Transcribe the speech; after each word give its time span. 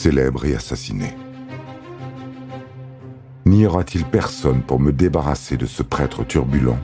célèbre 0.00 0.46
et 0.46 0.54
assassiné. 0.54 1.14
N'y 3.44 3.66
aura-t-il 3.66 4.06
personne 4.06 4.62
pour 4.62 4.80
me 4.80 4.92
débarrasser 4.92 5.58
de 5.58 5.66
ce 5.66 5.82
prêtre 5.82 6.24
turbulent? 6.24 6.78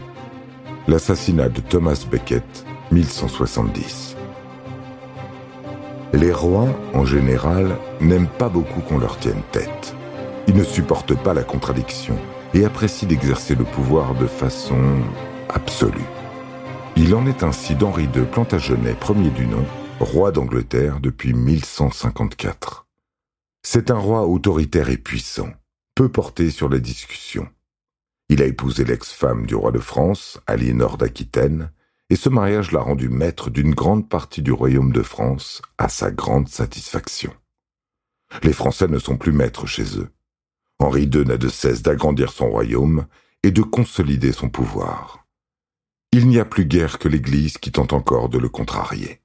L'assassinat 0.87 1.49
de 1.49 1.63
Thomas 1.63 2.05
Becket, 2.11 2.67
1170. 2.93 4.17
Les 6.13 6.31
rois, 6.31 6.69
en 6.93 7.07
général, 7.07 7.79
n'aiment 8.03 8.29
pas 8.39 8.51
beaucoup 8.51 8.81
qu'on 8.83 8.99
leur 8.99 9.19
tienne 9.19 9.43
tête. 9.51 9.95
Ils 10.47 10.55
ne 10.55 10.65
supportent 10.65 11.17
pas 11.17 11.33
la 11.33 11.43
contradiction 11.43 12.19
et 12.53 12.67
apprécient 12.67 13.09
d'exercer 13.09 13.55
le 13.55 13.65
pouvoir 13.65 14.15
de 14.15 14.27
façon 14.27 15.01
absolue. 15.49 16.11
Il 16.97 17.15
en 17.15 17.27
est 17.27 17.43
ainsi 17.43 17.77
d'Henri 17.77 18.09
II 18.15 18.27
Plantagenet, 18.31 18.93
premier 18.93 19.31
du 19.31 19.47
nom, 19.47 19.65
roi 20.01 20.33
d'Angleterre 20.33 20.99
depuis 21.01 21.33
1154. 21.33 22.86
C'est 23.69 23.91
un 23.91 23.99
roi 23.99 24.25
autoritaire 24.29 24.91
et 24.91 24.97
puissant, 24.97 25.51
peu 25.97 26.09
porté 26.09 26.53
sur 26.53 26.69
la 26.69 26.79
discussion. 26.79 27.49
Il 28.29 28.41
a 28.41 28.47
épousé 28.47 28.85
l'ex-femme 28.85 29.45
du 29.45 29.57
roi 29.57 29.73
de 29.73 29.81
France, 29.81 30.39
Aliénor 30.47 30.97
d'Aquitaine, 30.97 31.73
et 32.09 32.15
ce 32.15 32.29
mariage 32.29 32.71
l'a 32.71 32.79
rendu 32.79 33.09
maître 33.09 33.51
d'une 33.51 33.75
grande 33.75 34.09
partie 34.09 34.41
du 34.41 34.53
royaume 34.53 34.93
de 34.93 35.03
France, 35.03 35.63
à 35.79 35.89
sa 35.89 36.13
grande 36.13 36.49
satisfaction. 36.49 37.35
Les 38.45 38.53
Français 38.53 38.87
ne 38.87 39.01
sont 39.01 39.17
plus 39.17 39.33
maîtres 39.33 39.67
chez 39.67 39.99
eux. 39.99 40.11
Henri 40.79 41.07
II 41.13 41.25
n'a 41.25 41.37
de 41.37 41.49
cesse 41.49 41.83
d'agrandir 41.83 42.31
son 42.31 42.49
royaume 42.49 43.07
et 43.43 43.51
de 43.51 43.63
consolider 43.63 44.31
son 44.31 44.49
pouvoir. 44.49 45.27
Il 46.13 46.29
n'y 46.29 46.39
a 46.39 46.45
plus 46.45 46.67
guère 46.67 47.01
que 47.01 47.09
l'Église 47.09 47.59
qui 47.59 47.73
tente 47.73 47.93
encore 47.93 48.29
de 48.29 48.39
le 48.39 48.49
contrarier. 48.49 49.23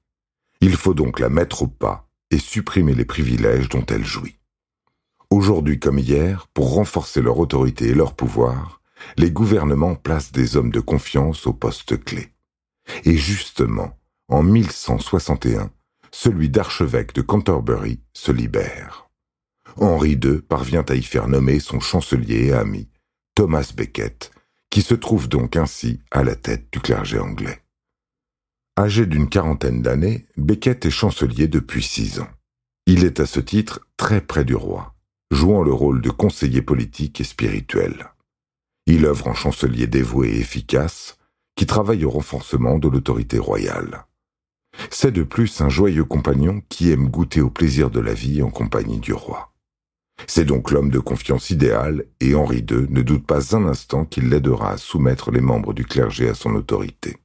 Il 0.60 0.74
faut 0.74 0.94
donc 0.94 1.20
la 1.20 1.28
mettre 1.28 1.62
au 1.62 1.68
pas 1.68 2.08
et 2.32 2.38
supprimer 2.38 2.94
les 2.94 3.04
privilèges 3.04 3.68
dont 3.68 3.84
elle 3.86 4.04
jouit. 4.04 4.38
Aujourd'hui 5.30 5.78
comme 5.78 5.98
hier, 5.98 6.48
pour 6.52 6.74
renforcer 6.74 7.22
leur 7.22 7.38
autorité 7.38 7.88
et 7.88 7.94
leur 7.94 8.14
pouvoir, 8.14 8.80
les 9.16 9.30
gouvernements 9.30 9.94
placent 9.94 10.32
des 10.32 10.56
hommes 10.56 10.70
de 10.70 10.80
confiance 10.80 11.46
aux 11.46 11.52
postes 11.52 12.02
clés. 12.02 12.32
Et 13.04 13.16
justement, 13.16 13.98
en 14.28 14.42
1161, 14.42 15.70
celui 16.10 16.50
d'archevêque 16.50 17.14
de 17.14 17.22
Canterbury 17.22 18.00
se 18.12 18.32
libère. 18.32 19.08
Henri 19.76 20.12
II 20.22 20.42
parvient 20.42 20.84
à 20.88 20.94
y 20.94 21.02
faire 21.02 21.28
nommer 21.28 21.58
son 21.60 21.80
chancelier 21.80 22.48
et 22.48 22.52
ami, 22.52 22.88
Thomas 23.34 23.72
Becket, 23.74 24.30
qui 24.70 24.82
se 24.82 24.94
trouve 24.94 25.28
donc 25.28 25.56
ainsi 25.56 26.00
à 26.10 26.22
la 26.22 26.36
tête 26.36 26.66
du 26.72 26.80
clergé 26.80 27.18
anglais. 27.18 27.61
Âgé 28.78 29.04
d'une 29.04 29.28
quarantaine 29.28 29.82
d'années, 29.82 30.26
Becket 30.38 30.86
est 30.86 30.90
chancelier 30.90 31.46
depuis 31.46 31.82
six 31.82 32.20
ans. 32.20 32.28
Il 32.86 33.04
est 33.04 33.20
à 33.20 33.26
ce 33.26 33.38
titre 33.38 33.80
très 33.98 34.22
près 34.22 34.46
du 34.46 34.54
roi, 34.54 34.94
jouant 35.30 35.62
le 35.62 35.72
rôle 35.72 36.00
de 36.00 36.08
conseiller 36.08 36.62
politique 36.62 37.20
et 37.20 37.24
spirituel. 37.24 38.14
Il 38.86 39.04
œuvre 39.04 39.28
en 39.28 39.34
chancelier 39.34 39.86
dévoué 39.86 40.30
et 40.30 40.40
efficace, 40.40 41.18
qui 41.54 41.66
travaille 41.66 42.06
au 42.06 42.10
renforcement 42.10 42.78
de 42.78 42.88
l'autorité 42.88 43.38
royale. 43.38 44.06
C'est 44.88 45.12
de 45.12 45.22
plus 45.22 45.60
un 45.60 45.68
joyeux 45.68 46.04
compagnon 46.04 46.62
qui 46.70 46.90
aime 46.92 47.08
goûter 47.08 47.42
au 47.42 47.50
plaisir 47.50 47.90
de 47.90 48.00
la 48.00 48.14
vie 48.14 48.42
en 48.42 48.50
compagnie 48.50 49.00
du 49.00 49.12
roi. 49.12 49.52
C'est 50.26 50.46
donc 50.46 50.70
l'homme 50.70 50.90
de 50.90 50.98
confiance 50.98 51.50
idéal 51.50 52.06
et 52.20 52.34
Henri 52.34 52.64
II 52.70 52.86
ne 52.88 53.02
doute 53.02 53.26
pas 53.26 53.54
un 53.54 53.66
instant 53.66 54.06
qu'il 54.06 54.30
l'aidera 54.30 54.72
à 54.72 54.76
soumettre 54.78 55.30
les 55.30 55.42
membres 55.42 55.74
du 55.74 55.84
clergé 55.84 56.30
à 56.30 56.34
son 56.34 56.54
autorité. 56.54 57.18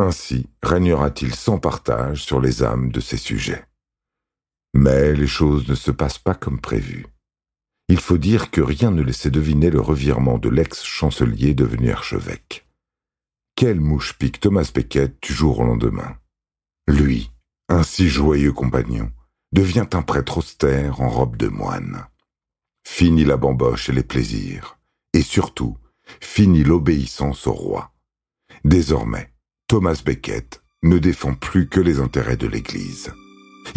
Ainsi 0.00 0.48
régnera-t-il 0.62 1.34
sans 1.34 1.58
partage 1.58 2.24
sur 2.24 2.40
les 2.40 2.62
âmes 2.62 2.90
de 2.90 3.00
ses 3.00 3.18
sujets. 3.18 3.66
Mais 4.72 5.12
les 5.12 5.26
choses 5.26 5.68
ne 5.68 5.74
se 5.74 5.90
passent 5.90 6.18
pas 6.18 6.34
comme 6.34 6.58
prévu. 6.58 7.06
Il 7.88 8.00
faut 8.00 8.16
dire 8.16 8.50
que 8.50 8.62
rien 8.62 8.92
ne 8.92 9.02
laissait 9.02 9.30
deviner 9.30 9.68
le 9.68 9.80
revirement 9.80 10.38
de 10.38 10.48
l'ex-chancelier 10.48 11.52
devenu 11.52 11.90
archevêque. 11.90 12.66
Quelle 13.56 13.80
mouche 13.80 14.14
pique 14.14 14.40
Thomas 14.40 14.70
Becket 14.74 15.22
du 15.22 15.34
jour 15.34 15.58
au 15.58 15.64
lendemain 15.64 16.16
Lui, 16.88 17.30
un 17.68 17.82
si 17.82 18.08
joyeux 18.08 18.52
compagnon, 18.54 19.12
devient 19.52 19.88
un 19.92 20.02
prêtre 20.02 20.38
austère 20.38 21.02
en 21.02 21.10
robe 21.10 21.36
de 21.36 21.48
moine. 21.48 22.06
Fini 22.86 23.26
la 23.26 23.36
bamboche 23.36 23.90
et 23.90 23.92
les 23.92 24.04
plaisirs, 24.04 24.78
et 25.12 25.22
surtout, 25.22 25.76
fini 26.22 26.64
l'obéissance 26.64 27.46
au 27.46 27.52
roi. 27.52 27.92
Désormais, 28.64 29.29
Thomas 29.70 30.02
Becket 30.04 30.62
ne 30.82 30.98
défend 30.98 31.34
plus 31.34 31.68
que 31.68 31.78
les 31.78 32.00
intérêts 32.00 32.36
de 32.36 32.48
l'Église. 32.48 33.12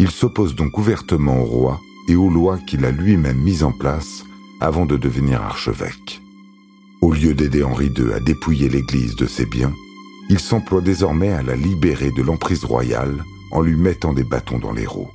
Il 0.00 0.10
s'oppose 0.10 0.56
donc 0.56 0.76
ouvertement 0.76 1.40
au 1.40 1.44
roi 1.44 1.80
et 2.08 2.16
aux 2.16 2.30
lois 2.30 2.58
qu'il 2.58 2.84
a 2.84 2.90
lui-même 2.90 3.38
mises 3.38 3.62
en 3.62 3.70
place 3.70 4.24
avant 4.60 4.86
de 4.86 4.96
devenir 4.96 5.40
archevêque. 5.40 6.20
Au 7.00 7.12
lieu 7.12 7.32
d'aider 7.32 7.62
Henri 7.62 7.92
II 7.96 8.12
à 8.12 8.18
dépouiller 8.18 8.68
l'Église 8.68 9.14
de 9.14 9.26
ses 9.26 9.46
biens, 9.46 9.72
il 10.30 10.40
s'emploie 10.40 10.80
désormais 10.80 11.30
à 11.30 11.42
la 11.42 11.54
libérer 11.54 12.10
de 12.10 12.22
l'emprise 12.22 12.64
royale 12.64 13.22
en 13.52 13.60
lui 13.60 13.76
mettant 13.76 14.12
des 14.12 14.24
bâtons 14.24 14.58
dans 14.58 14.72
les 14.72 14.86
roues. 14.86 15.12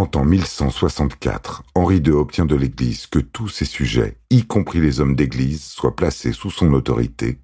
Quand 0.00 0.16
en 0.16 0.24
1164, 0.24 1.62
Henri 1.74 1.98
II 1.98 2.12
obtient 2.12 2.46
de 2.46 2.56
l'Église 2.56 3.06
que 3.06 3.18
tous 3.18 3.50
ses 3.50 3.66
sujets, 3.66 4.16
y 4.30 4.46
compris 4.46 4.80
les 4.80 4.98
hommes 4.98 5.14
d'Église, 5.14 5.62
soient 5.62 5.94
placés 5.94 6.32
sous 6.32 6.50
son 6.50 6.72
autorité, 6.72 7.38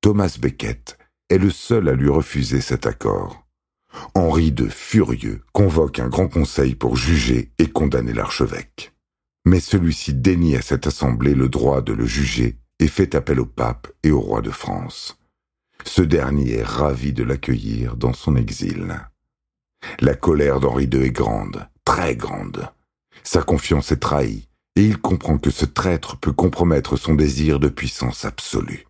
Thomas 0.00 0.36
Becket 0.40 0.98
est 1.28 1.38
le 1.38 1.50
seul 1.50 1.88
à 1.88 1.92
lui 1.92 2.08
refuser 2.08 2.60
cet 2.60 2.86
accord. 2.86 3.46
Henri 4.16 4.48
II, 4.48 4.68
furieux, 4.70 5.42
convoque 5.52 6.00
un 6.00 6.08
grand 6.08 6.26
conseil 6.26 6.74
pour 6.74 6.96
juger 6.96 7.52
et 7.60 7.68
condamner 7.68 8.12
l'archevêque 8.12 8.92
mais 9.46 9.60
celui-ci 9.60 10.12
dénie 10.12 10.56
à 10.56 10.62
cette 10.62 10.88
assemblée 10.88 11.34
le 11.34 11.48
droit 11.48 11.80
de 11.80 11.92
le 11.92 12.06
juger 12.06 12.58
et 12.80 12.88
fait 12.88 13.14
appel 13.14 13.38
au 13.38 13.46
pape 13.46 13.86
et 14.02 14.10
au 14.10 14.20
roi 14.20 14.42
de 14.42 14.50
France. 14.50 15.16
Ce 15.84 16.02
dernier 16.02 16.54
est 16.54 16.62
ravi 16.62 17.12
de 17.12 17.22
l'accueillir 17.22 17.96
dans 17.96 18.12
son 18.12 18.34
exil. 18.36 19.00
La 20.00 20.14
colère 20.14 20.60
d'Henri 20.60 20.84
II 20.84 21.04
est 21.04 21.10
grande, 21.10 21.66
très 22.00 22.16
grande. 22.16 22.66
Sa 23.24 23.42
confiance 23.42 23.92
est 23.92 23.98
trahie, 23.98 24.48
et 24.74 24.82
il 24.82 24.96
comprend 24.96 25.36
que 25.36 25.50
ce 25.50 25.66
traître 25.66 26.16
peut 26.16 26.32
compromettre 26.32 26.96
son 26.96 27.14
désir 27.14 27.60
de 27.60 27.68
puissance 27.68 28.24
absolue. 28.24 28.86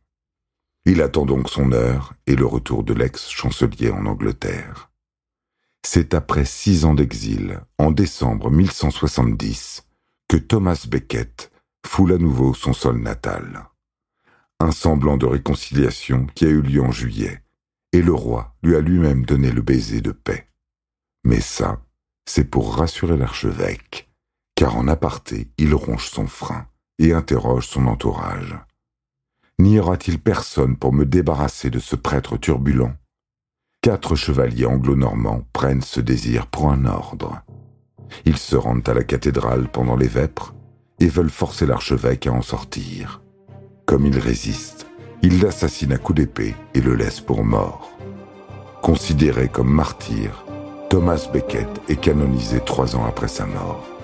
Il 0.85 1.03
attend 1.03 1.27
donc 1.27 1.51
son 1.51 1.73
heure 1.73 2.13
et 2.29 2.37
le 2.37 2.47
retour 2.47 2.85
de 2.85 2.95
l'ex-chancelier 2.95 3.91
en 3.91 4.07
Angleterre. 4.07 4.93
C'est 5.85 6.15
après 6.15 6.45
six 6.45 6.85
ans 6.85 6.95
d'exil, 6.95 7.59
en 7.79 7.91
décembre 7.91 8.49
1170, 8.49 9.89
que 10.29 10.37
Thomas 10.37 10.87
Becket 10.89 11.51
foule 11.85 12.13
à 12.13 12.19
nouveau 12.19 12.55
son 12.55 12.73
sol 12.73 13.01
natal. 13.01 13.67
Un 14.61 14.71
semblant 14.71 15.17
de 15.17 15.27
réconciliation 15.27 16.27
qui 16.37 16.45
a 16.45 16.49
eu 16.49 16.63
lieu 16.63 16.81
en 16.81 16.93
juillet, 16.93 17.43
et 17.93 18.03
le 18.03 18.15
roi 18.15 18.55
lui 18.63 18.77
a 18.77 18.81
lui-même 18.81 19.27
donné 19.27 19.51
le 19.51 19.63
baiser 19.63 20.01
de 20.01 20.13
paix. 20.13 20.47
Mais 21.25 21.41
ça, 21.41 21.83
c'est 22.27 22.45
pour 22.45 22.77
rassurer 22.77 23.17
l'archevêque, 23.17 24.11
car 24.55 24.77
en 24.77 24.89
aparté, 24.89 25.51
il 25.59 25.75
ronge 25.75 26.09
son 26.09 26.27
frein 26.27 26.67
et 26.99 27.13
interroge 27.13 27.67
son 27.67 27.87
entourage. 27.87 28.57
N'y 29.59 29.79
aura-t-il 29.79 30.19
personne 30.19 30.77
pour 30.77 30.93
me 30.93 31.05
débarrasser 31.05 31.71
de 31.71 31.79
ce 31.79 31.97
prêtre 31.97 32.37
turbulent? 32.39 32.95
Quatre 33.83 34.15
chevaliers 34.15 34.67
anglo-normands 34.67 35.45
prennent 35.53 35.83
ce 35.83 36.01
désir 36.01 36.47
pour 36.47 36.71
un 36.71 36.85
ordre. 36.85 37.43
Ils 38.25 38.37
se 38.37 38.57
rendent 38.57 38.89
à 38.89 38.95
la 38.95 39.05
cathédrale 39.05 39.69
pendant 39.69 39.97
les 39.97 40.09
vêpres 40.09 40.55
et 40.99 41.09
veulent 41.09 41.31
forcer 41.31 41.67
l'archevêque 41.67 42.27
à 42.27 42.33
en 42.33 42.43
sortir. 42.43 43.23
Comme 43.87 44.07
il 44.07 44.19
résiste, 44.19 44.87
ils 45.23 45.43
l'assassinent 45.43 45.93
à 45.93 45.99
coups 45.99 46.21
d'épée 46.21 46.55
et 46.75 46.81
le 46.81 46.95
laissent 46.95 47.21
pour 47.21 47.45
mort. 47.45 47.91
Considéré 48.83 49.49
comme 49.49 49.71
martyr, 49.71 50.45
Thomas 50.91 51.29
Becket 51.33 51.69
est 51.89 52.01
canonisé 52.01 52.59
trois 52.67 52.97
ans 52.97 53.07
après 53.07 53.29
sa 53.29 53.47
mort. 53.47 54.00